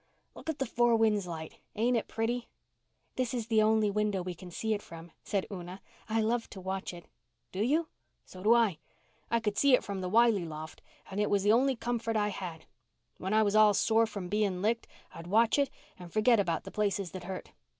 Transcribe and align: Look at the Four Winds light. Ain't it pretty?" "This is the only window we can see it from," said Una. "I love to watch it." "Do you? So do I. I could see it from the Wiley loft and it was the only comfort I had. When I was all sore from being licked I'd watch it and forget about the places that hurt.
Look 0.33 0.49
at 0.49 0.57
the 0.57 0.65
Four 0.65 0.95
Winds 0.95 1.27
light. 1.27 1.59
Ain't 1.75 1.95
it 1.95 2.07
pretty?" 2.07 2.49
"This 3.17 3.35
is 3.35 3.45
the 3.49 3.61
only 3.61 3.91
window 3.91 4.23
we 4.23 4.33
can 4.33 4.49
see 4.49 4.73
it 4.73 4.81
from," 4.81 5.11
said 5.23 5.45
Una. 5.51 5.79
"I 6.09 6.21
love 6.21 6.49
to 6.49 6.59
watch 6.59 6.91
it." 6.91 7.05
"Do 7.51 7.61
you? 7.61 7.87
So 8.25 8.41
do 8.41 8.55
I. 8.55 8.79
I 9.29 9.39
could 9.39 9.59
see 9.59 9.75
it 9.75 9.83
from 9.83 10.01
the 10.01 10.09
Wiley 10.09 10.43
loft 10.43 10.81
and 11.11 11.19
it 11.19 11.29
was 11.29 11.43
the 11.43 11.51
only 11.51 11.75
comfort 11.75 12.15
I 12.15 12.29
had. 12.29 12.65
When 13.17 13.35
I 13.35 13.43
was 13.43 13.55
all 13.55 13.75
sore 13.75 14.07
from 14.07 14.27
being 14.27 14.59
licked 14.59 14.87
I'd 15.13 15.27
watch 15.27 15.59
it 15.59 15.69
and 15.99 16.11
forget 16.11 16.39
about 16.39 16.63
the 16.63 16.71
places 16.71 17.11
that 17.11 17.25
hurt. 17.25 17.51